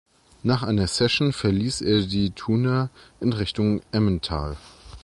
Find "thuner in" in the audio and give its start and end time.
2.31-3.33